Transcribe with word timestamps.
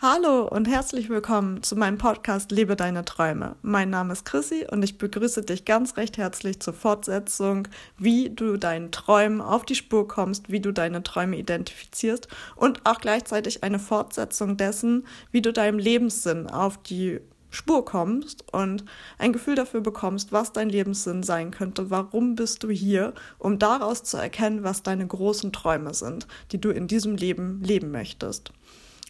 Hallo 0.00 0.46
und 0.46 0.68
herzlich 0.68 1.08
willkommen 1.08 1.64
zu 1.64 1.74
meinem 1.74 1.98
Podcast 1.98 2.52
Lebe 2.52 2.76
deine 2.76 3.04
Träume. 3.04 3.56
Mein 3.62 3.90
Name 3.90 4.12
ist 4.12 4.24
Chrissy 4.24 4.64
und 4.70 4.84
ich 4.84 4.96
begrüße 4.96 5.42
dich 5.42 5.64
ganz 5.64 5.96
recht 5.96 6.18
herzlich 6.18 6.60
zur 6.60 6.72
Fortsetzung, 6.72 7.66
wie 7.96 8.30
du 8.30 8.58
deinen 8.58 8.92
Träumen 8.92 9.40
auf 9.40 9.64
die 9.64 9.74
Spur 9.74 10.06
kommst, 10.06 10.52
wie 10.52 10.60
du 10.60 10.70
deine 10.70 11.02
Träume 11.02 11.36
identifizierst 11.36 12.28
und 12.54 12.86
auch 12.86 13.00
gleichzeitig 13.00 13.64
eine 13.64 13.80
Fortsetzung 13.80 14.56
dessen, 14.56 15.04
wie 15.32 15.42
du 15.42 15.52
deinem 15.52 15.80
Lebenssinn 15.80 16.48
auf 16.48 16.80
die 16.80 17.18
Spur 17.50 17.84
kommst 17.84 18.44
und 18.52 18.84
ein 19.18 19.32
Gefühl 19.32 19.56
dafür 19.56 19.80
bekommst, 19.80 20.30
was 20.30 20.52
dein 20.52 20.68
Lebenssinn 20.68 21.24
sein 21.24 21.50
könnte, 21.50 21.90
warum 21.90 22.36
bist 22.36 22.62
du 22.62 22.70
hier, 22.70 23.14
um 23.40 23.58
daraus 23.58 24.04
zu 24.04 24.16
erkennen, 24.16 24.62
was 24.62 24.84
deine 24.84 25.08
großen 25.08 25.52
Träume 25.52 25.92
sind, 25.92 26.28
die 26.52 26.60
du 26.60 26.70
in 26.70 26.86
diesem 26.86 27.16
Leben 27.16 27.60
leben 27.64 27.90
möchtest. 27.90 28.52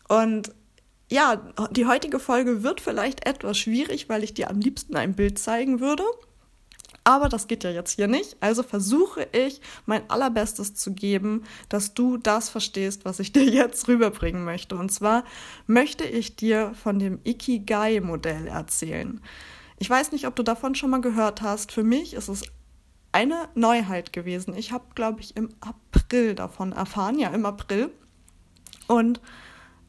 Und 0.09 0.55
ja, 1.11 1.37
die 1.71 1.87
heutige 1.87 2.19
Folge 2.19 2.63
wird 2.63 2.81
vielleicht 2.81 3.27
etwas 3.27 3.59
schwierig, 3.59 4.09
weil 4.09 4.25
ich 4.25 4.35
dir 4.35 4.51
am 4.51 4.61
liebsten 4.61 4.97
ein 4.97 5.15
Bild 5.15 5.39
zeigen 5.39 5.81
würde. 5.81 6.05
Aber 7.09 7.31
das 7.31 7.47
geht 7.47 7.65
ja 7.65 7.71
jetzt 7.71 7.93
hier 7.93 8.07
nicht. 8.07 8.37
Also 8.41 8.63
versuche 8.63 9.27
ich 9.33 9.63
mein 9.87 10.11
allerbestes 10.11 10.75
zu 10.75 10.93
geben, 10.93 11.45
dass 11.71 11.95
du 11.95 12.19
das 12.19 12.51
verstehst, 12.51 13.07
was 13.07 13.19
ich 13.19 13.33
dir 13.33 13.45
jetzt 13.45 13.89
rüberbringen 13.89 14.45
möchte. 14.45 14.77
Und 14.77 14.93
zwar 14.93 15.25
möchte 15.67 16.05
ich 16.05 16.37
dir 16.37 16.75
von 16.75 16.99
dem 16.99 17.21
Ikigai-Modell 17.25 18.47
erzählen. 18.47 19.23
Ich 19.79 19.89
weiß 19.89 20.13
nicht, 20.13 20.27
ob 20.27 20.37
du 20.37 20.43
davon 20.43 20.75
schon 20.75 20.91
mal 20.91 21.01
gehört 21.01 21.41
hast. 21.41 21.73
Für 21.73 21.85
mich 21.85 22.13
ist 22.13 22.29
es 22.29 22.43
eine 23.13 23.49
Neuheit 23.55 24.13
gewesen. 24.13 24.55
Ich 24.55 24.73
habe, 24.73 24.85
glaube 24.95 25.21
ich, 25.21 25.35
im 25.35 25.49
April 25.61 26.35
davon 26.35 26.73
erfahren. 26.73 27.19
Ja, 27.19 27.31
im 27.31 27.47
April. 27.47 27.91
Und 28.87 29.23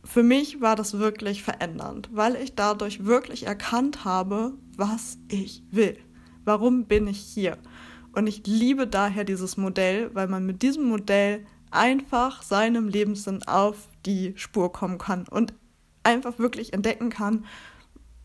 für 0.04 0.24
mich 0.24 0.62
war 0.62 0.76
das 0.76 0.98
wirklich 0.98 1.44
verändernd, 1.44 2.10
weil 2.12 2.36
ich 2.36 2.56
dadurch 2.56 3.06
wirklich 3.06 3.46
erkannt 3.46 4.06
habe, 4.06 4.54
was 4.76 5.18
ich 5.30 5.64
will. 5.72 5.98
Warum 6.46 6.86
bin 6.86 7.08
ich 7.08 7.20
hier? 7.20 7.58
Und 8.14 8.28
ich 8.28 8.46
liebe 8.48 8.88
daher 8.88 9.24
dieses 9.24 9.58
Modell, 9.58 10.10
weil 10.16 10.28
man 10.28 10.46
mit 10.46 10.62
diesem 10.62 10.86
Modell 10.86 11.46
einfach 11.70 12.42
seinem 12.42 12.88
Lebenssinn 12.88 13.44
auf 13.44 13.88
die 14.06 14.34
Spur 14.36 14.72
kommen 14.72 14.98
kann 14.98 15.28
und 15.28 15.54
einfach 16.04 16.40
wirklich 16.40 16.74
entdecken 16.74 17.10
kann, 17.10 17.46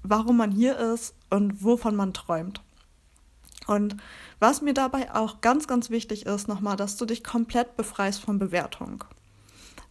warum 0.02 0.36
man 0.36 0.50
hier 0.50 0.78
ist 0.78 1.14
und 1.28 1.62
wovon 1.62 1.96
man 1.96 2.14
träumt. 2.14 2.62
Und 3.66 3.96
was 4.38 4.62
mir 4.62 4.74
dabei 4.74 5.14
auch 5.14 5.40
ganz, 5.40 5.66
ganz 5.66 5.90
wichtig 5.90 6.26
ist, 6.26 6.48
nochmal, 6.48 6.76
dass 6.76 6.96
du 6.96 7.06
dich 7.06 7.24
komplett 7.24 7.76
befreist 7.76 8.20
von 8.20 8.38
Bewertung 8.38 9.04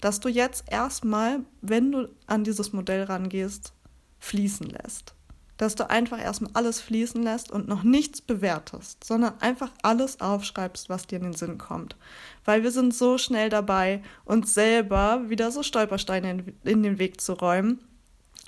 dass 0.04 0.20
du 0.20 0.28
jetzt 0.28 0.66
erstmal, 0.70 1.40
wenn 1.62 1.94
du 1.94 2.10
an 2.28 2.44
dieses 2.44 2.74
Modell 2.74 3.04
rangehst, 3.04 3.72
fließen 4.20 4.68
lässt. 4.68 5.16
Dass 5.56 5.76
du 5.76 5.90
einfach 5.90 6.22
erstmal 6.22 6.52
alles 6.56 6.82
fließen 6.82 7.24
lässt 7.24 7.52
und 7.52 7.70
noch 7.70 7.84
nichts 7.84 8.20
bewertest, 8.20 9.02
sondern 9.06 9.40
einfach 9.40 9.72
alles 9.82 10.20
aufschreibst, 10.20 10.90
was 10.90 11.08
dir 11.08 11.18
in 11.18 11.24
den 11.24 11.34
Sinn 11.34 11.58
kommt. 11.58 11.96
Weil 12.44 12.64
wir 12.64 12.72
sind 12.72 12.94
so 12.94 13.18
schnell 13.18 13.48
dabei, 13.48 14.02
uns 14.26 14.54
selber 14.54 15.30
wieder 15.30 15.52
so 15.52 15.64
Stolpersteine 15.64 16.32
in, 16.32 16.54
in 16.66 16.84
den 16.84 17.00
Weg 17.00 17.22
zu 17.22 17.32
räumen 17.32 17.80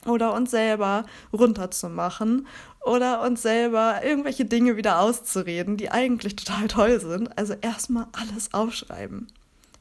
oder 0.06 0.34
uns 0.34 0.52
selber 0.52 1.06
runterzumachen 1.32 2.48
oder 2.84 3.22
uns 3.22 3.44
selber 3.44 4.02
irgendwelche 4.04 4.44
Dinge 4.44 4.76
wieder 4.76 5.00
auszureden, 5.00 5.78
die 5.78 5.90
eigentlich 5.90 6.36
total 6.36 6.68
toll 6.68 7.00
sind. 7.00 7.38
Also 7.38 7.54
erstmal 7.62 8.08
alles 8.12 8.54
aufschreiben. 8.54 9.32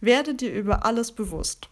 Werde 0.05 0.35
dir 0.35 0.53
über 0.53 0.85
alles 0.85 1.13
bewusst. 1.13 1.69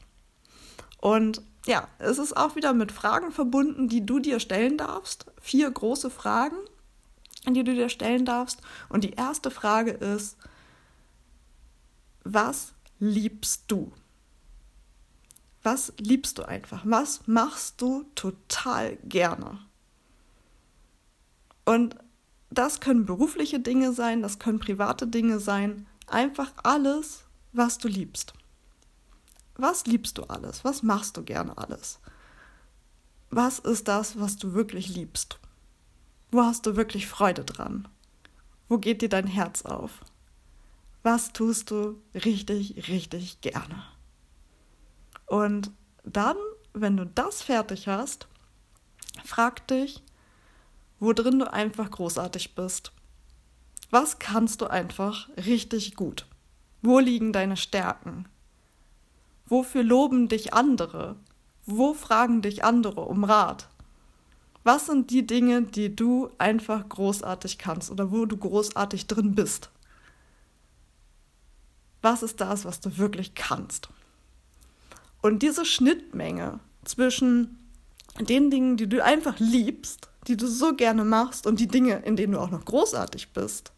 Und 0.98 1.42
ja, 1.66 1.88
es 1.98 2.18
ist 2.18 2.36
auch 2.36 2.56
wieder 2.56 2.72
mit 2.72 2.92
Fragen 2.92 3.30
verbunden, 3.30 3.88
die 3.88 4.04
du 4.04 4.18
dir 4.18 4.40
stellen 4.40 4.78
darfst. 4.78 5.26
Vier 5.40 5.70
große 5.70 6.10
Fragen, 6.10 6.56
die 7.48 7.64
du 7.64 7.74
dir 7.74 7.88
stellen 7.88 8.24
darfst. 8.24 8.60
Und 8.88 9.04
die 9.04 9.12
erste 9.12 9.50
Frage 9.50 9.92
ist, 9.92 10.36
was 12.24 12.72
liebst 12.98 13.64
du? 13.68 13.92
Was 15.62 15.92
liebst 15.98 16.38
du 16.38 16.42
einfach? 16.42 16.82
Was 16.84 17.26
machst 17.26 17.80
du 17.80 18.04
total 18.14 18.96
gerne? 19.04 19.58
Und 21.64 21.96
das 22.50 22.80
können 22.80 23.06
berufliche 23.06 23.60
Dinge 23.60 23.92
sein, 23.92 24.22
das 24.22 24.38
können 24.38 24.58
private 24.58 25.06
Dinge 25.06 25.38
sein. 25.38 25.86
Einfach 26.06 26.52
alles, 26.64 27.24
was 27.52 27.78
du 27.78 27.88
liebst. 27.88 28.32
Was 29.56 29.86
liebst 29.86 30.18
du 30.18 30.24
alles? 30.24 30.64
Was 30.64 30.82
machst 30.82 31.16
du 31.16 31.22
gerne 31.22 31.56
alles? 31.58 32.00
Was 33.30 33.58
ist 33.58 33.88
das, 33.88 34.18
was 34.18 34.36
du 34.36 34.54
wirklich 34.54 34.88
liebst? 34.88 35.38
Wo 36.30 36.42
hast 36.42 36.66
du 36.66 36.76
wirklich 36.76 37.06
Freude 37.06 37.44
dran? 37.44 37.88
Wo 38.68 38.78
geht 38.78 39.02
dir 39.02 39.08
dein 39.08 39.26
Herz 39.26 39.62
auf? 39.62 40.00
Was 41.02 41.32
tust 41.32 41.70
du 41.70 42.00
richtig, 42.14 42.88
richtig 42.88 43.40
gerne? 43.40 43.82
Und 45.26 45.70
dann, 46.04 46.36
wenn 46.72 46.96
du 46.96 47.06
das 47.06 47.42
fertig 47.42 47.88
hast, 47.88 48.28
frag 49.24 49.66
dich, 49.68 50.02
wo 51.00 51.12
drin 51.12 51.38
du 51.38 51.52
einfach 51.52 51.90
großartig 51.90 52.54
bist. 52.54 52.92
Was 53.90 54.18
kannst 54.18 54.60
du 54.60 54.68
einfach 54.68 55.28
richtig 55.36 55.96
gut? 55.96 56.26
Wo 56.82 56.98
liegen 56.98 57.32
deine 57.32 57.56
Stärken? 57.56 58.26
Wofür 59.46 59.84
loben 59.84 60.28
dich 60.28 60.52
andere? 60.52 61.16
Wo 61.64 61.94
fragen 61.94 62.42
dich 62.42 62.64
andere 62.64 63.02
um 63.02 63.22
Rat? 63.22 63.68
Was 64.64 64.86
sind 64.86 65.10
die 65.10 65.26
Dinge, 65.26 65.62
die 65.62 65.94
du 65.94 66.30
einfach 66.38 66.88
großartig 66.88 67.58
kannst 67.58 67.90
oder 67.90 68.10
wo 68.10 68.26
du 68.26 68.36
großartig 68.36 69.06
drin 69.06 69.34
bist? 69.36 69.70
Was 72.00 72.24
ist 72.24 72.40
das, 72.40 72.64
was 72.64 72.80
du 72.80 72.98
wirklich 72.98 73.34
kannst? 73.34 73.88
Und 75.20 75.42
diese 75.42 75.64
Schnittmenge 75.64 76.58
zwischen 76.84 77.58
den 78.18 78.50
Dingen, 78.50 78.76
die 78.76 78.88
du 78.88 79.04
einfach 79.04 79.38
liebst, 79.38 80.08
die 80.26 80.36
du 80.36 80.48
so 80.48 80.74
gerne 80.74 81.04
machst 81.04 81.46
und 81.46 81.60
die 81.60 81.68
Dinge, 81.68 82.00
in 82.04 82.16
denen 82.16 82.32
du 82.32 82.40
auch 82.40 82.50
noch 82.50 82.64
großartig 82.64 83.32
bist, 83.32 83.72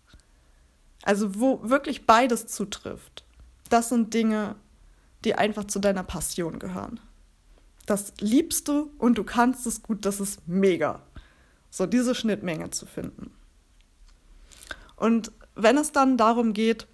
also 1.04 1.38
wo 1.38 1.60
wirklich 1.62 2.06
beides 2.06 2.46
zutrifft. 2.46 3.24
Das 3.68 3.90
sind 3.90 4.14
Dinge, 4.14 4.56
die 5.24 5.34
einfach 5.34 5.64
zu 5.64 5.78
deiner 5.78 6.02
Passion 6.02 6.58
gehören. 6.58 6.98
Das 7.86 8.14
liebst 8.20 8.68
du 8.68 8.90
und 8.98 9.18
du 9.18 9.24
kannst 9.24 9.66
es 9.66 9.82
gut, 9.82 10.06
das 10.06 10.18
ist 10.18 10.48
mega. 10.48 11.02
So 11.70 11.86
diese 11.86 12.14
Schnittmenge 12.14 12.70
zu 12.70 12.86
finden. 12.86 13.30
Und 14.96 15.30
wenn 15.54 15.76
es 15.76 15.92
dann 15.92 16.16
darum 16.16 16.54
geht, 16.54 16.86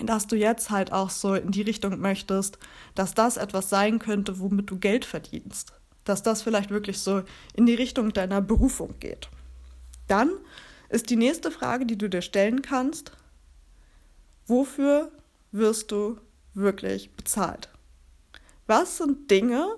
dass 0.00 0.26
du 0.26 0.36
jetzt 0.36 0.70
halt 0.70 0.92
auch 0.92 1.10
so 1.10 1.34
in 1.34 1.50
die 1.50 1.62
Richtung 1.62 1.98
möchtest, 1.98 2.58
dass 2.94 3.14
das 3.14 3.36
etwas 3.36 3.68
sein 3.70 3.98
könnte, 3.98 4.38
womit 4.38 4.70
du 4.70 4.78
Geld 4.78 5.04
verdienst, 5.04 5.72
dass 6.04 6.22
das 6.22 6.42
vielleicht 6.42 6.70
wirklich 6.70 7.00
so 7.00 7.22
in 7.54 7.66
die 7.66 7.74
Richtung 7.74 8.12
deiner 8.12 8.40
Berufung 8.40 8.94
geht, 9.00 9.28
dann 10.06 10.30
ist 10.88 11.10
die 11.10 11.16
nächste 11.16 11.50
Frage, 11.50 11.86
die 11.86 11.98
du 11.98 12.08
dir 12.08 12.22
stellen 12.22 12.62
kannst, 12.62 13.12
wofür 14.46 15.10
wirst 15.52 15.90
du 15.92 16.18
wirklich 16.54 17.14
bezahlt? 17.14 17.68
Was 18.66 18.98
sind 18.98 19.30
Dinge, 19.30 19.76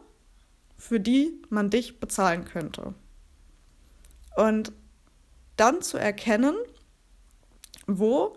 für 0.77 1.01
die 1.01 1.43
man 1.51 1.71
dich 1.71 2.01
bezahlen 2.01 2.45
könnte? 2.45 2.95
Und 4.37 4.73
dann 5.57 5.83
zu 5.83 5.99
erkennen, 5.99 6.55
wo 7.87 8.37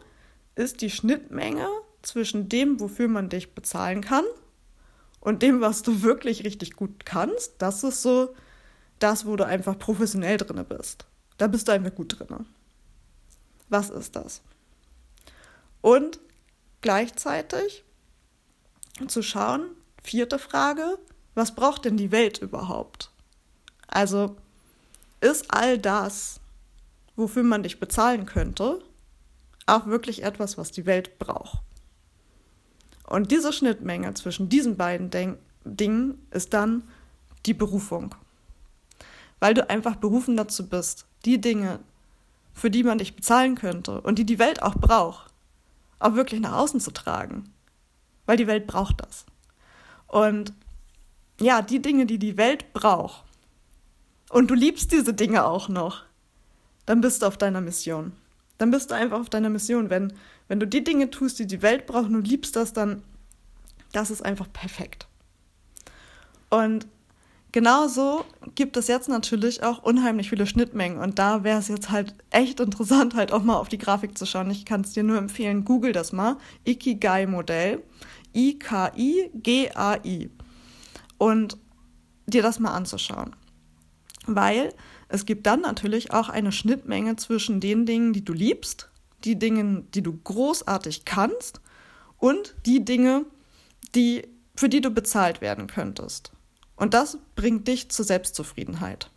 ist 0.56 0.82
die 0.82 0.90
Schnittmenge 0.90 1.68
zwischen 2.02 2.50
dem, 2.50 2.80
wofür 2.80 3.08
man 3.08 3.30
dich 3.30 3.54
bezahlen 3.54 4.02
kann 4.02 4.26
und 5.20 5.44
dem, 5.44 5.62
was 5.62 5.84
du 5.84 6.02
wirklich 6.02 6.44
richtig 6.44 6.76
gut 6.76 7.06
kannst. 7.06 7.54
Das 7.60 7.84
ist 7.84 8.02
so 8.02 8.34
das, 9.00 9.26
wo 9.26 9.36
du 9.36 9.46
einfach 9.46 9.78
professionell 9.78 10.38
drin 10.38 10.66
bist. 10.68 11.06
Da 11.38 11.48
bist 11.48 11.68
du 11.68 11.72
einfach 11.72 11.94
gut 11.94 12.20
drin. 12.20 12.46
Was 13.72 13.90
ist 13.90 14.18
das? 14.18 14.42
Und 15.80 16.20
gleichzeitig 16.82 17.84
zu 19.08 19.24
schauen, 19.24 19.66
vierte 20.04 20.38
Frage, 20.38 21.00
was 21.36 21.56
braucht 21.56 21.86
denn 21.86 21.96
die 21.96 22.12
Welt 22.12 22.40
überhaupt? 22.40 23.12
Also 23.88 24.36
ist 25.22 25.54
all 25.54 25.78
das, 25.78 26.42
wofür 27.16 27.44
man 27.44 27.64
dich 27.64 27.80
bezahlen 27.80 28.26
könnte, 28.26 28.84
auch 29.68 29.86
wirklich 29.86 30.24
etwas, 30.24 30.58
was 30.58 30.72
die 30.72 30.86
Welt 30.86 31.18
braucht? 31.18 31.62
Und 33.08 33.32
diese 33.32 33.54
Schnittmenge 33.54 34.14
zwischen 34.16 34.50
diesen 34.50 34.76
beiden 34.76 35.10
Den 35.10 35.38
Dingen 35.64 36.28
ist 36.32 36.54
dann 36.54 36.84
die 37.46 37.54
Berufung. 37.54 38.16
Weil 39.40 39.54
du 39.54 39.70
einfach 39.70 39.96
berufen 39.96 40.36
dazu 40.36 40.68
bist, 40.68 41.06
die 41.24 41.40
Dinge, 41.40 41.80
für 42.54 42.70
die 42.70 42.84
man 42.84 42.98
dich 42.98 43.16
bezahlen 43.16 43.56
könnte 43.56 44.02
und 44.02 44.20
die 44.20 44.26
die 44.26 44.40
Welt 44.40 44.62
auch 44.62 44.76
braucht, 44.76 45.32
auch 46.00 46.16
wirklich 46.16 46.42
nach 46.42 46.54
außen 46.54 46.80
zu 46.80 46.92
tragen. 46.92 47.54
Weil 48.26 48.38
die 48.38 48.48
Welt 48.48 48.68
braucht 48.68 49.02
das. 49.02 49.26
Und 50.08 50.54
ja, 51.40 51.62
die 51.62 51.82
Dinge, 51.82 52.06
die 52.06 52.20
die 52.20 52.38
Welt 52.38 52.74
braucht, 52.74 53.24
und 54.30 54.50
du 54.50 54.54
liebst 54.54 54.92
diese 54.94 55.14
Dinge 55.14 55.44
auch 55.46 55.68
noch, 55.68 56.04
dann 56.86 57.02
bist 57.02 57.22
du 57.22 57.26
auf 57.26 57.38
deiner 57.38 57.60
Mission. 57.60 58.14
Dann 58.58 58.72
bist 58.72 58.90
du 58.90 58.96
einfach 58.96 59.20
auf 59.20 59.30
deiner 59.30 59.50
Mission. 59.50 59.90
Wenn, 59.90 60.14
wenn 60.48 60.60
du 60.60 60.68
die 60.68 60.84
Dinge 60.84 61.10
tust, 61.10 61.40
die 61.40 61.48
die 61.48 61.62
Welt 61.62 61.86
braucht 61.86 62.06
und 62.06 62.14
du 62.14 62.20
liebst 62.20 62.56
das, 62.56 62.72
dann 62.72 63.04
das 63.92 64.10
ist 64.10 64.24
einfach 64.24 64.48
perfekt. 64.52 65.08
Und 66.50 66.88
genauso 67.52 68.26
gibt 68.56 68.78
es 68.78 68.88
jetzt 68.88 69.10
natürlich 69.10 69.64
auch 69.64 69.84
unheimlich 69.84 70.30
viele 70.30 70.48
Schnittmengen. 70.48 71.00
Und 71.00 71.20
da 71.20 71.44
wäre 71.44 71.60
es 71.60 71.68
jetzt 71.68 71.90
halt 71.90 72.16
echt 72.30 72.60
interessant, 72.60 73.16
halt 73.16 73.32
auch 73.32 73.44
mal 73.44 73.58
auf 73.58 73.70
die 73.70 73.78
Grafik 73.78 74.18
zu 74.18 74.26
schauen. 74.26 74.50
Ich 74.52 74.66
kann 74.66 74.82
es 74.82 74.94
dir 74.94 75.04
nur 75.04 75.18
empfehlen, 75.18 75.66
google 75.66 75.92
das 75.92 76.12
mal. 76.12 76.38
Ikigai-Modell. 76.66 77.84
I-K-I-G-A-I. 78.34 80.30
Und 81.18 81.58
dir 82.28 82.42
das 82.42 82.60
mal 82.60 82.72
anzuschauen 82.72 83.36
weil 84.26 84.74
es 85.08 85.26
gibt 85.26 85.46
dann 85.46 85.62
natürlich 85.62 86.14
auch 86.14 86.30
eine 86.30 86.52
Schnittmenge 86.52 87.16
zwischen 87.16 87.60
den 87.60 87.86
Dingen, 87.86 88.14
die 88.14 88.24
du 88.24 88.34
liebst, 88.34 88.90
die 89.24 89.38
Dinge, 89.38 89.84
die 89.94 90.02
du 90.02 90.18
großartig 90.18 91.06
kannst 91.06 91.62
und 92.18 92.56
die 92.66 92.86
Dinge, 92.86 93.26
die, 93.96 94.28
für 94.56 94.70
die 94.70 94.82
du 94.82 94.92
bezahlt 94.92 95.42
werden 95.42 95.68
könntest. 95.68 96.32
Und 96.82 96.96
das 96.96 97.20
bringt 97.36 97.68
dich 97.68 97.92
zur 97.92 98.06
Selbstzufriedenheit. 98.06 99.12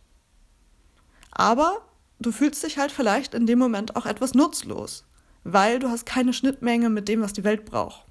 Aber 1.31 1.81
du 2.19 2.31
fühlst 2.31 2.63
dich 2.63 2.77
halt 2.77 2.91
vielleicht 2.91 3.33
in 3.33 3.47
dem 3.47 3.57
Moment 3.57 3.95
auch 3.95 4.05
etwas 4.05 4.35
nutzlos, 4.35 5.03
weil 5.43 5.79
du 5.79 5.89
hast 5.89 6.05
keine 6.05 6.31
Schnittmenge 6.31 6.91
mit 6.91 7.07
dem, 7.07 7.23
was 7.23 7.33
die 7.33 7.43
Welt 7.43 7.65
braucht. 7.65 8.05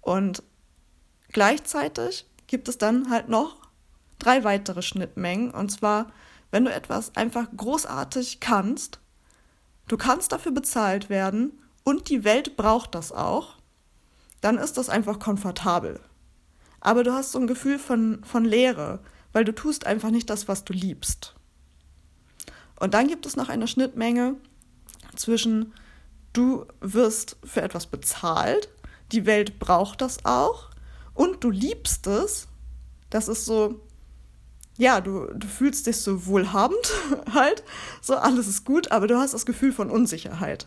Und 0.00 0.42
gleichzeitig 1.28 2.24
gibt 2.46 2.68
es 2.68 2.78
dann 2.78 3.10
halt 3.10 3.28
noch 3.28 3.68
drei 4.18 4.44
weitere 4.44 4.80
Schnittmengen. 4.80 5.50
Und 5.50 5.70
zwar, 5.70 6.10
wenn 6.50 6.64
du 6.64 6.72
etwas 6.72 7.14
einfach 7.16 7.48
großartig 7.54 8.40
kannst, 8.40 8.98
du 9.88 9.98
kannst 9.98 10.32
dafür 10.32 10.52
bezahlt 10.52 11.10
werden 11.10 11.60
und 11.82 12.08
die 12.08 12.24
Welt 12.24 12.56
braucht 12.56 12.94
das 12.94 13.12
auch, 13.12 13.58
dann 14.40 14.56
ist 14.56 14.78
das 14.78 14.88
einfach 14.88 15.18
komfortabel. 15.18 16.00
Aber 16.84 17.02
du 17.02 17.12
hast 17.12 17.32
so 17.32 17.40
ein 17.40 17.48
Gefühl 17.48 17.80
von, 17.80 18.22
von 18.22 18.44
Leere, 18.44 19.00
weil 19.32 19.44
du 19.44 19.52
tust 19.52 19.86
einfach 19.86 20.10
nicht 20.10 20.30
das, 20.30 20.46
was 20.46 20.64
du 20.64 20.72
liebst. 20.72 21.34
Und 22.78 22.94
dann 22.94 23.08
gibt 23.08 23.26
es 23.26 23.34
noch 23.34 23.48
eine 23.48 23.66
Schnittmenge 23.66 24.36
zwischen, 25.16 25.72
du 26.32 26.66
wirst 26.80 27.36
für 27.42 27.62
etwas 27.62 27.86
bezahlt, 27.86 28.68
die 29.10 29.26
Welt 29.26 29.58
braucht 29.58 30.00
das 30.00 30.24
auch 30.24 30.70
und 31.14 31.42
du 31.42 31.50
liebst 31.50 32.06
es. 32.06 32.46
Das 33.10 33.26
ist 33.26 33.44
so 33.44 33.80
ja, 34.76 35.00
du, 35.00 35.26
du 35.34 35.46
fühlst 35.46 35.86
dich 35.86 35.98
so 35.98 36.26
wohlhabend 36.26 36.92
halt, 37.32 37.62
so 38.00 38.16
alles 38.16 38.48
ist 38.48 38.64
gut, 38.64 38.90
aber 38.90 39.06
du 39.06 39.16
hast 39.18 39.34
das 39.34 39.46
Gefühl 39.46 39.72
von 39.72 39.90
Unsicherheit. 39.90 40.66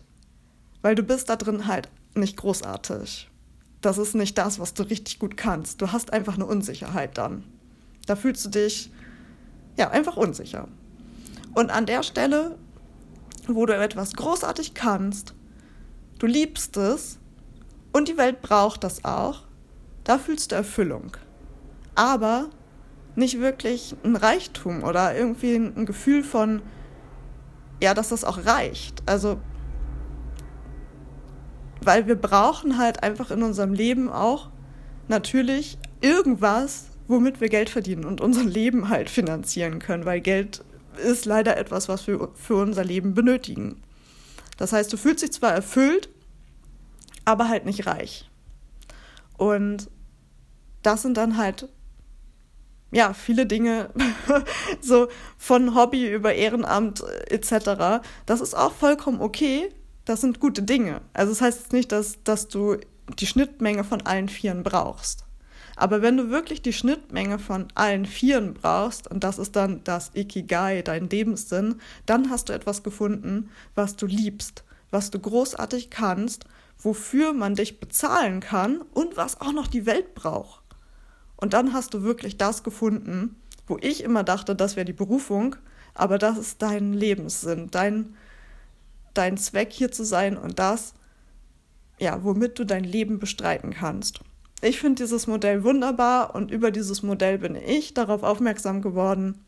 Weil 0.82 0.96
du 0.96 1.04
bist 1.04 1.30
da 1.30 1.36
drin 1.36 1.68
halt 1.68 1.90
nicht 2.16 2.38
großartig. 2.38 3.30
Das 3.82 3.98
ist 3.98 4.16
nicht 4.16 4.38
das, 4.38 4.60
was 4.60 4.74
du 4.74 4.84
richtig 4.84 5.20
gut 5.20 5.38
kannst. 5.38 5.82
Du 5.82 5.92
hast 5.92 6.14
einfach 6.14 6.36
eine 6.36 6.46
Unsicherheit 6.46 7.18
dann. 7.18 7.44
Da 8.06 8.16
fühlst 8.16 8.46
du 8.46 8.50
dich, 8.50 8.92
ja, 9.78 9.92
einfach 9.92 10.18
unsicher. 10.18 10.68
Und 11.54 11.70
an 11.70 11.86
der 11.86 12.04
Stelle, 12.04 12.58
wo 13.48 13.66
du 13.66 13.76
etwas 13.76 14.14
großartig 14.14 14.74
kannst, 14.74 15.34
du 16.20 16.26
liebst 16.26 16.78
es 16.78 17.20
und 17.92 18.08
die 18.08 18.18
Welt 18.18 18.42
braucht 18.42 18.84
das 18.84 19.06
auch, 19.06 19.44
da 20.04 20.18
fühlst 20.18 20.52
du 20.52 20.56
Erfüllung. 20.56 21.18
Aber 21.96 22.50
nicht 23.16 23.40
wirklich 23.40 23.96
ein 24.04 24.16
Reichtum 24.16 24.84
oder 24.84 25.16
irgendwie 25.16 25.56
ein 25.56 25.86
Gefühl 25.86 26.24
von, 26.24 26.62
ja, 27.82 27.94
dass 27.94 28.10
das 28.10 28.24
auch 28.24 28.46
reicht. 28.46 29.02
Also, 29.08 29.40
weil 31.82 32.08
wir 32.08 32.16
brauchen 32.16 32.78
halt 32.78 33.04
einfach 33.04 33.32
in 33.32 33.44
unserem 33.44 33.74
Leben 33.74 34.10
auch 34.10 34.50
natürlich 35.08 35.78
irgendwas, 36.02 36.88
womit 37.08 37.42
wir 37.42 37.50
Geld 37.50 37.70
verdienen 37.70 38.06
und 38.06 38.22
unser 38.22 38.44
Leben 38.44 38.90
halt 38.90 39.10
finanzieren 39.10 39.80
können, 39.80 40.06
weil 40.06 40.22
Geld 40.22 40.64
ist 40.98 41.26
leider 41.26 41.58
etwas, 41.58 41.88
was 41.88 42.08
wir 42.08 42.30
für 42.36 42.56
unser 42.56 42.84
Leben 42.84 43.14
benötigen. 43.14 43.82
Das 44.58 44.74
heißt, 44.74 44.92
du 44.92 44.98
fühlst 44.98 45.24
dich 45.24 45.32
zwar 45.32 45.52
erfüllt, 45.52 46.10
aber 47.26 47.50
halt 47.50 47.66
nicht 47.66 47.86
reich. 47.86 48.30
Und 49.38 49.90
das 50.82 51.04
sind 51.04 51.18
dann 51.18 51.38
halt 51.38 51.70
ja, 52.92 53.14
viele 53.14 53.46
Dinge, 53.46 53.90
so 54.82 55.08
von 55.38 55.76
Hobby 55.76 56.10
über 56.10 56.34
Ehrenamt 56.34 57.04
äh, 57.04 57.36
etc. 57.36 58.02
Das 58.26 58.42
ist 58.42 58.56
auch 58.56 58.74
vollkommen 58.74 59.22
okay. 59.22 59.70
Das 60.08 60.22
sind 60.22 60.40
gute 60.40 60.64
Dinge. 60.64 61.02
Also 61.12 61.34
das 61.34 61.42
heißt 61.42 61.60
jetzt 61.60 61.74
nicht, 61.74 61.92
dass, 61.92 62.24
dass 62.24 62.48
du 62.48 62.78
die 63.20 63.28
Schnittmenge 63.28 63.84
von 63.84 64.02
allen 64.04 64.30
Vieren 64.30 64.64
brauchst. 64.64 65.26
Aber 65.76 66.02
wenn 66.02 66.16
du 66.16 66.30
wirklich 66.30 66.62
die 66.62 66.72
Schnittmenge 66.72 67.40
von 67.40 67.68
allen 67.76 68.06
Vieren 68.06 68.54
brauchst, 68.54 69.12
und 69.12 69.26
das 69.26 69.38
ist 69.38 69.58
dann 69.58 69.84
das 69.84 70.12
Ikigai, 70.16 70.82
dein 70.82 71.10
Lebenssinn, 71.10 71.82
dann 72.06 72.30
hast 72.30 72.48
du 72.48 72.54
etwas 72.54 72.84
gefunden, 72.84 73.50
was 73.76 73.98
du 73.98 74.06
liebst, 74.06 74.64
was 74.92 75.12
du 75.12 75.20
großartig 75.20 75.90
kannst, 75.90 76.46
wofür 76.80 77.34
man 77.34 77.56
dich 77.56 77.82
bezahlen 77.82 78.40
kann 78.40 78.80
und 78.94 79.18
was 79.18 79.42
auch 79.42 79.52
noch 79.52 79.68
die 79.68 79.86
Welt 79.86 80.16
braucht. 80.16 80.64
Und 81.36 81.52
dann 81.52 81.74
hast 81.74 81.94
du 81.94 82.04
wirklich 82.04 82.38
das 82.38 82.64
gefunden, 82.64 83.36
wo 83.68 83.78
ich 83.82 84.06
immer 84.06 84.24
dachte, 84.24 84.56
das 84.56 84.78
wäre 84.78 84.86
die 84.86 84.94
Berufung, 84.94 85.58
aber 85.94 86.18
das 86.18 86.38
ist 86.38 86.62
dein 86.62 86.94
Lebenssinn, 86.94 87.68
dein, 87.72 88.16
dein 89.18 89.38
Zweck 89.38 89.72
hier 89.72 89.92
zu 89.92 90.04
sein 90.04 90.38
und 90.38 90.60
das, 90.60 90.94
ja, 92.00 92.24
womit 92.24 92.60
du 92.60 92.66
dein 92.66 92.84
Leben 92.84 93.20
bestreiten 93.20 93.72
kannst. 93.72 94.22
Ich 94.62 94.80
finde 94.80 95.04
dieses 95.04 95.28
Modell 95.28 95.64
wunderbar 95.64 96.34
und 96.34 96.52
über 96.52 96.72
dieses 96.72 97.04
Modell 97.04 97.38
bin 97.38 97.56
ich 97.56 97.94
darauf 97.94 98.24
aufmerksam 98.24 98.82
geworden, 98.82 99.46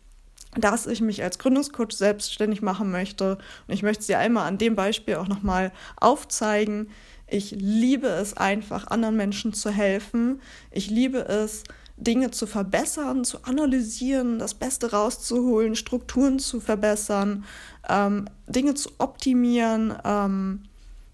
dass 0.56 0.88
ich 0.88 1.02
mich 1.02 1.24
als 1.24 1.40
Gründungscoach 1.40 1.92
selbstständig 1.92 2.62
machen 2.62 2.92
möchte. 2.92 3.38
Und 3.68 3.74
ich 3.74 3.84
möchte 3.84 4.04
sie 4.04 4.16
einmal 4.16 4.48
an 4.48 4.58
dem 4.58 4.76
Beispiel 4.76 5.16
auch 5.16 5.28
nochmal 5.28 5.72
aufzeigen. 5.98 6.90
Ich 7.28 7.52
liebe 7.52 8.08
es 8.08 8.36
einfach, 8.36 8.88
anderen 8.88 9.16
Menschen 9.16 9.54
zu 9.54 9.70
helfen. 9.70 10.42
Ich 10.72 10.90
liebe 10.90 11.20
es, 11.20 11.64
Dinge 12.00 12.32
zu 12.32 12.48
verbessern, 12.48 13.24
zu 13.24 13.44
analysieren, 13.44 14.40
das 14.40 14.54
Beste 14.54 14.92
rauszuholen, 14.92 15.76
Strukturen 15.76 16.40
zu 16.40 16.60
verbessern, 16.60 17.44
ähm, 17.88 18.26
Dinge 18.48 18.74
zu 18.74 18.90
optimieren. 18.98 19.94
Ähm, 20.04 20.64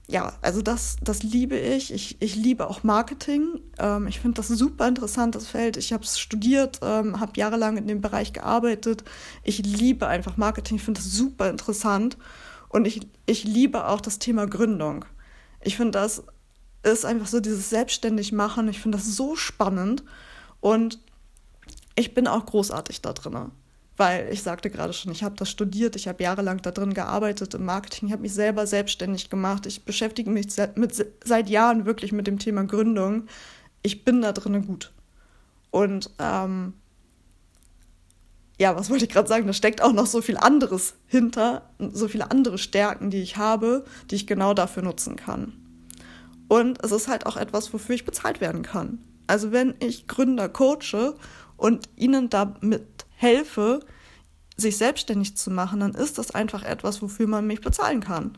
ja, 0.08 0.34
also 0.42 0.62
das, 0.62 0.98
das 1.02 1.24
liebe 1.24 1.58
ich. 1.58 1.92
ich. 1.92 2.22
Ich 2.22 2.36
liebe 2.36 2.70
auch 2.70 2.84
Marketing. 2.84 3.60
Ähm, 3.80 4.06
ich 4.08 4.20
finde 4.20 4.36
das 4.36 4.48
super 4.50 4.88
interessantes 4.88 5.48
Feld. 5.48 5.78
Ich 5.78 5.92
habe 5.92 6.04
es 6.04 6.20
studiert, 6.20 6.80
ähm, 6.84 7.20
habe 7.20 7.32
jahrelang 7.36 7.78
in 7.78 7.88
dem 7.88 8.02
Bereich 8.02 8.32
gearbeitet. 8.32 9.04
Ich 9.44 9.66
liebe 9.66 10.08
einfach 10.08 10.38
Marketing. 10.38 10.78
Ich 10.78 10.84
finde 10.84 11.02
das 11.02 11.12
super 11.12 11.50
interessant. 11.50 12.18
Und 12.70 12.86
ich, 12.86 13.08
ich 13.26 13.44
liebe 13.44 13.88
auch 13.88 14.02
das 14.02 14.20
Thema 14.20 14.46
Gründung. 14.46 15.06
Ich 15.62 15.78
finde 15.78 15.92
das 16.00 16.24
ist 16.84 17.04
einfach 17.04 17.26
so 17.26 17.40
dieses 17.40 17.72
Selbstständigmachen. 17.72 18.68
Ich 18.68 18.80
finde 18.80 19.00
das 19.00 19.08
so 19.08 19.36
spannend. 19.36 20.04
Und 20.66 20.98
ich 21.96 22.16
bin 22.16 22.26
auch 22.26 22.44
großartig 22.44 23.04
da 23.04 23.14
drin. 23.14 23.52
Weil 23.98 24.30
ich 24.34 24.42
sagte 24.42 24.72
gerade 24.72 24.94
schon, 24.94 25.12
ich 25.12 25.22
habe 25.22 25.36
das 25.36 25.48
studiert, 25.48 25.96
ich 25.96 26.08
habe 26.08 26.24
jahrelang 26.24 26.60
da 26.64 26.72
drin 26.72 26.96
gearbeitet 26.96 27.54
im 27.54 27.66
Marketing, 27.66 28.08
ich 28.08 28.12
habe 28.12 28.24
mich 28.24 28.34
selber 28.34 28.66
selbstständig 28.66 29.30
gemacht, 29.30 29.68
ich 29.68 29.86
beschäftige 29.86 30.32
mich 30.32 30.52
seit, 30.52 30.76
mit, 30.76 31.06
seit 31.24 31.50
Jahren 31.52 31.86
wirklich 31.86 32.14
mit 32.14 32.26
dem 32.26 32.40
Thema 32.40 32.64
Gründung. 32.64 33.28
Ich 33.84 34.04
bin 34.04 34.24
da 34.24 34.32
drin 34.32 34.66
gut. 34.66 34.92
Und 35.70 36.10
ähm, 36.18 36.74
ja, 38.60 38.76
was 38.76 38.90
wollte 38.90 39.06
ich 39.06 39.12
gerade 39.12 39.30
sagen? 39.30 39.46
Da 39.46 39.54
steckt 39.54 39.84
auch 39.84 39.94
noch 39.94 40.08
so 40.08 40.24
viel 40.24 40.38
anderes 40.38 40.96
hinter, 41.06 41.70
so 41.78 42.08
viele 42.08 42.32
andere 42.32 42.58
Stärken, 42.58 43.12
die 43.12 43.22
ich 43.22 43.38
habe, 43.38 43.86
die 44.10 44.16
ich 44.16 44.26
genau 44.26 44.56
dafür 44.56 44.82
nutzen 44.82 45.16
kann. 45.16 45.54
Und 46.48 46.84
es 46.84 46.92
ist 46.92 47.08
halt 47.08 47.28
auch 47.28 47.38
etwas, 47.38 47.72
wofür 47.72 47.94
ich 47.94 48.04
bezahlt 48.04 48.42
werden 48.42 48.64
kann. 48.64 48.98
Also 49.28 49.52
wenn 49.52 49.76
ich 49.80 50.08
Gründer 50.08 50.50
coache 50.50 51.16
und 51.58 51.90
ihnen 51.96 52.30
damit 52.30 53.06
helfe, 53.16 53.80
sich 54.58 54.78
selbstständig 54.78 55.36
zu 55.36 55.52
machen, 55.52 55.82
dann 55.82 55.94
ist 55.94 56.18
das 56.18 56.32
einfach 56.32 56.64
etwas, 56.64 57.02
wofür 57.02 57.28
man 57.28 57.48
mich 57.48 57.62
bezahlen 57.62 58.02
kann. 58.02 58.38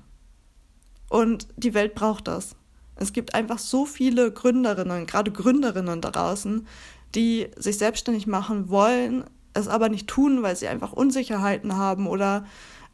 Und 1.10 1.48
die 1.56 1.74
Welt 1.74 1.96
braucht 1.96 2.28
das. 2.28 2.56
Es 2.96 3.14
gibt 3.14 3.36
einfach 3.36 3.60
so 3.60 3.86
viele 3.86 4.32
Gründerinnen, 4.32 5.06
gerade 5.06 5.32
Gründerinnen 5.32 6.02
da 6.02 6.10
draußen, 6.10 6.68
die 7.16 7.48
sich 7.56 7.78
selbstständig 7.78 8.28
machen 8.28 8.70
wollen, 8.70 9.24
es 9.54 9.68
aber 9.68 9.90
nicht 9.90 10.08
tun, 10.08 10.44
weil 10.44 10.56
sie 10.56 10.68
einfach 10.68 10.94
Unsicherheiten 10.94 11.78
haben 11.78 12.08
oder 12.08 12.46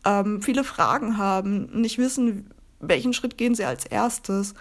ähm, 0.06 0.42
viele 0.42 0.64
Fragen 0.64 1.18
haben, 1.18 1.82
nicht 1.82 1.98
wissen, 1.98 2.50
welchen 2.80 3.14
Schritt 3.14 3.38
gehen 3.38 3.56
sie 3.56 3.66
als 3.66 3.86
erstes 3.86 4.54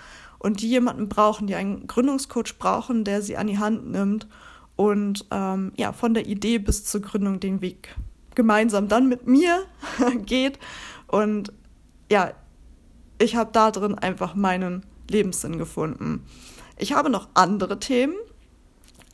und 0.42 0.60
die 0.60 0.68
jemanden 0.68 1.08
brauchen, 1.08 1.46
die 1.46 1.54
einen 1.54 1.86
Gründungscoach 1.86 2.58
brauchen, 2.58 3.04
der 3.04 3.22
sie 3.22 3.36
an 3.36 3.46
die 3.46 3.60
Hand 3.60 3.88
nimmt 3.88 4.26
und 4.74 5.24
ähm, 5.30 5.72
ja, 5.76 5.92
von 5.92 6.14
der 6.14 6.26
Idee 6.26 6.58
bis 6.58 6.84
zur 6.84 7.00
Gründung 7.00 7.38
den 7.38 7.60
Weg 7.60 7.94
gemeinsam 8.34 8.88
dann 8.88 9.08
mit 9.08 9.28
mir 9.28 9.62
geht. 10.26 10.58
Und 11.06 11.52
ja, 12.10 12.32
ich 13.18 13.36
habe 13.36 13.50
da 13.52 13.70
drin 13.70 13.96
einfach 13.96 14.34
meinen 14.34 14.84
Lebenssinn 15.08 15.58
gefunden. 15.58 16.26
Ich 16.76 16.92
habe 16.92 17.08
noch 17.08 17.28
andere 17.34 17.78
Themen, 17.78 18.16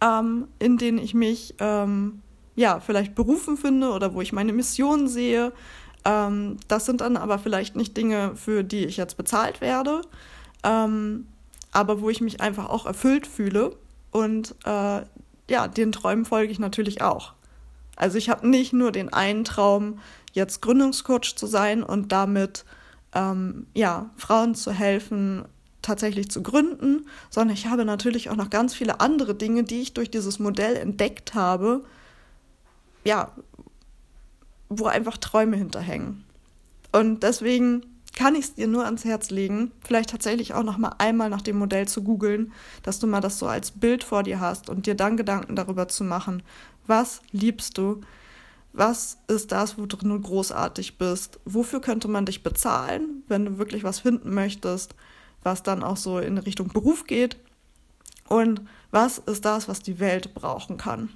ähm, 0.00 0.48
in 0.58 0.78
denen 0.78 0.96
ich 0.96 1.12
mich 1.12 1.56
ähm, 1.58 2.22
ja 2.56 2.80
vielleicht 2.80 3.14
berufen 3.14 3.58
finde 3.58 3.90
oder 3.90 4.14
wo 4.14 4.22
ich 4.22 4.32
meine 4.32 4.54
Mission 4.54 5.08
sehe. 5.08 5.52
Ähm, 6.06 6.56
das 6.68 6.86
sind 6.86 7.02
dann 7.02 7.18
aber 7.18 7.38
vielleicht 7.38 7.76
nicht 7.76 7.98
Dinge, 7.98 8.34
für 8.34 8.64
die 8.64 8.86
ich 8.86 8.96
jetzt 8.96 9.18
bezahlt 9.18 9.60
werde, 9.60 10.00
ähm, 10.64 11.26
aber 11.72 12.00
wo 12.00 12.10
ich 12.10 12.20
mich 12.20 12.40
einfach 12.40 12.68
auch 12.68 12.86
erfüllt 12.86 13.26
fühle. 13.26 13.76
Und 14.10 14.54
äh, 14.64 15.02
ja, 15.50 15.68
den 15.68 15.92
Träumen 15.92 16.24
folge 16.24 16.52
ich 16.52 16.58
natürlich 16.58 17.02
auch. 17.02 17.34
Also 17.96 18.16
ich 18.16 18.30
habe 18.30 18.48
nicht 18.48 18.72
nur 18.72 18.92
den 18.92 19.12
einen 19.12 19.44
Traum, 19.44 19.98
jetzt 20.32 20.62
Gründungscoach 20.62 21.34
zu 21.36 21.46
sein 21.46 21.82
und 21.82 22.12
damit 22.12 22.64
ähm, 23.14 23.66
ja, 23.74 24.10
Frauen 24.16 24.54
zu 24.54 24.72
helfen, 24.72 25.44
tatsächlich 25.82 26.30
zu 26.30 26.42
gründen, 26.42 27.06
sondern 27.30 27.54
ich 27.54 27.66
habe 27.66 27.84
natürlich 27.84 28.30
auch 28.30 28.36
noch 28.36 28.50
ganz 28.50 28.74
viele 28.74 29.00
andere 29.00 29.34
Dinge, 29.34 29.64
die 29.64 29.80
ich 29.80 29.94
durch 29.94 30.10
dieses 30.10 30.38
Modell 30.38 30.76
entdeckt 30.76 31.34
habe, 31.34 31.84
ja, 33.04 33.32
wo 34.68 34.86
einfach 34.86 35.16
Träume 35.16 35.56
hinterhängen. 35.56 36.24
Und 36.92 37.22
deswegen 37.22 37.86
kann 38.18 38.34
ich 38.34 38.46
es 38.46 38.54
dir 38.56 38.66
nur 38.66 38.84
ans 38.84 39.04
Herz 39.04 39.30
legen, 39.30 39.70
vielleicht 39.86 40.10
tatsächlich 40.10 40.52
auch 40.52 40.64
noch 40.64 40.76
mal 40.76 40.96
einmal 40.98 41.30
nach 41.30 41.40
dem 41.40 41.56
Modell 41.56 41.86
zu 41.86 42.02
googeln, 42.02 42.52
dass 42.82 42.98
du 42.98 43.06
mal 43.06 43.20
das 43.20 43.38
so 43.38 43.46
als 43.46 43.70
Bild 43.70 44.02
vor 44.02 44.24
dir 44.24 44.40
hast 44.40 44.68
und 44.68 44.86
dir 44.86 44.96
dann 44.96 45.16
Gedanken 45.16 45.54
darüber 45.54 45.86
zu 45.86 46.02
machen, 46.02 46.42
was 46.88 47.20
liebst 47.30 47.78
du, 47.78 48.00
was 48.72 49.18
ist 49.28 49.52
das, 49.52 49.78
worin 49.78 50.08
du 50.08 50.20
großartig 50.20 50.98
bist, 50.98 51.38
wofür 51.44 51.80
könnte 51.80 52.08
man 52.08 52.26
dich 52.26 52.42
bezahlen, 52.42 53.22
wenn 53.28 53.44
du 53.44 53.58
wirklich 53.58 53.84
was 53.84 54.00
finden 54.00 54.34
möchtest, 54.34 54.96
was 55.44 55.62
dann 55.62 55.84
auch 55.84 55.96
so 55.96 56.18
in 56.18 56.38
Richtung 56.38 56.66
Beruf 56.68 57.04
geht? 57.04 57.36
Und 58.28 58.62
was 58.90 59.18
ist 59.18 59.44
das, 59.44 59.68
was 59.68 59.78
die 59.78 60.00
Welt 60.00 60.34
brauchen 60.34 60.76
kann. 60.76 61.08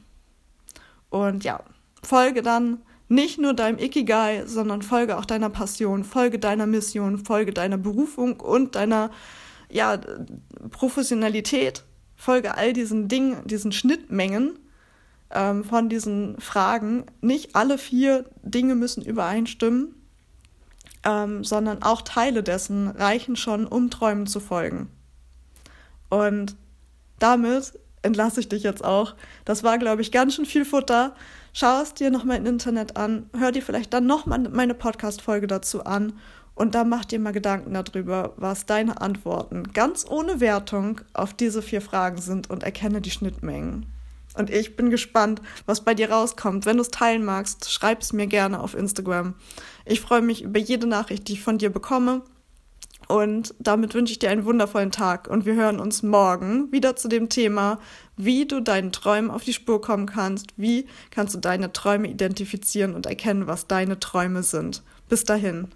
Und 1.10 1.42
ja, 1.42 1.64
folge 2.04 2.42
dann 2.42 2.78
nicht 3.12 3.38
nur 3.38 3.52
deinem 3.52 3.78
Ikigai, 3.78 4.44
sondern 4.46 4.80
folge 4.80 5.18
auch 5.18 5.26
deiner 5.26 5.50
Passion, 5.50 6.02
folge 6.02 6.38
deiner 6.38 6.66
Mission, 6.66 7.18
folge 7.18 7.52
deiner 7.52 7.76
Berufung 7.76 8.40
und 8.40 8.74
deiner 8.74 9.10
ja, 9.68 9.98
Professionalität, 10.70 11.84
folge 12.16 12.56
all 12.56 12.72
diesen 12.72 13.08
Dingen, 13.08 13.46
diesen 13.46 13.70
Schnittmengen 13.70 14.58
ähm, 15.30 15.62
von 15.62 15.90
diesen 15.90 16.40
Fragen. 16.40 17.04
Nicht 17.20 17.54
alle 17.54 17.76
vier 17.76 18.24
Dinge 18.42 18.74
müssen 18.74 19.04
übereinstimmen, 19.04 19.94
ähm, 21.04 21.44
sondern 21.44 21.82
auch 21.82 22.00
Teile 22.02 22.42
dessen 22.42 22.88
reichen 22.88 23.36
schon, 23.36 23.66
um 23.66 23.90
Träumen 23.90 24.26
zu 24.26 24.40
folgen. 24.40 24.88
Und 26.08 26.56
damit 27.18 27.78
entlasse 28.00 28.40
ich 28.40 28.48
dich 28.48 28.62
jetzt 28.62 28.84
auch. 28.84 29.14
Das 29.44 29.62
war, 29.62 29.78
glaube 29.78 30.00
ich, 30.00 30.12
ganz 30.12 30.34
schön 30.34 30.46
viel 30.46 30.64
Futter. 30.64 31.14
Schau 31.54 31.82
es 31.82 31.92
dir 31.92 32.10
nochmal 32.10 32.38
im 32.38 32.46
Internet 32.46 32.96
an, 32.96 33.28
hör 33.36 33.52
dir 33.52 33.60
vielleicht 33.60 33.92
dann 33.92 34.06
nochmal 34.06 34.38
meine 34.38 34.72
Podcast-Folge 34.72 35.46
dazu 35.46 35.84
an 35.84 36.14
und 36.54 36.74
dann 36.74 36.88
mach 36.88 37.04
dir 37.04 37.18
mal 37.18 37.32
Gedanken 37.32 37.74
darüber, 37.74 38.32
was 38.38 38.64
deine 38.64 39.02
Antworten 39.02 39.64
ganz 39.74 40.06
ohne 40.08 40.40
Wertung 40.40 41.02
auf 41.12 41.34
diese 41.34 41.60
vier 41.60 41.82
Fragen 41.82 42.22
sind 42.22 42.48
und 42.48 42.62
erkenne 42.62 43.02
die 43.02 43.10
Schnittmengen. 43.10 43.84
Und 44.34 44.48
ich 44.48 44.76
bin 44.76 44.88
gespannt, 44.88 45.42
was 45.66 45.84
bei 45.84 45.92
dir 45.92 46.10
rauskommt. 46.10 46.64
Wenn 46.64 46.76
du 46.76 46.82
es 46.82 46.90
teilen 46.90 47.22
magst, 47.22 47.70
schreib 47.70 48.00
es 48.00 48.14
mir 48.14 48.26
gerne 48.26 48.60
auf 48.60 48.74
Instagram. 48.74 49.34
Ich 49.84 50.00
freue 50.00 50.22
mich 50.22 50.42
über 50.42 50.58
jede 50.58 50.86
Nachricht, 50.86 51.28
die 51.28 51.34
ich 51.34 51.42
von 51.42 51.58
dir 51.58 51.68
bekomme. 51.68 52.22
Und 53.12 53.54
damit 53.58 53.92
wünsche 53.92 54.12
ich 54.12 54.20
dir 54.20 54.30
einen 54.30 54.46
wundervollen 54.46 54.90
Tag 54.90 55.28
und 55.28 55.44
wir 55.44 55.54
hören 55.54 55.80
uns 55.80 56.02
morgen 56.02 56.72
wieder 56.72 56.96
zu 56.96 57.08
dem 57.08 57.28
Thema, 57.28 57.78
wie 58.16 58.46
du 58.46 58.60
deinen 58.60 58.90
Träumen 58.90 59.30
auf 59.30 59.44
die 59.44 59.52
Spur 59.52 59.82
kommen 59.82 60.06
kannst, 60.06 60.54
wie 60.56 60.86
kannst 61.10 61.34
du 61.34 61.38
deine 61.38 61.74
Träume 61.74 62.08
identifizieren 62.08 62.94
und 62.94 63.04
erkennen, 63.04 63.46
was 63.46 63.66
deine 63.66 64.00
Träume 64.00 64.42
sind. 64.42 64.82
Bis 65.10 65.24
dahin. 65.24 65.68